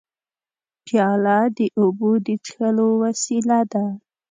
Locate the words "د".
1.57-1.59, 2.25-2.27